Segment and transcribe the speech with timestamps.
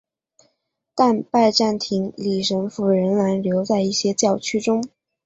[0.95, 4.83] 但拜占庭礼神父仍然留在一些教区中。